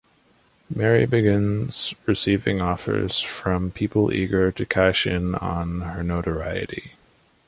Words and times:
Mary 0.67 1.05
begins 1.05 1.93
receiving 2.07 2.59
offers 2.59 3.21
from 3.21 3.69
people 3.69 4.11
eager 4.11 4.51
to 4.51 4.65
cash 4.65 5.05
in 5.05 5.35
on 5.35 5.81
her 5.81 6.01
notoriety. 6.01 6.93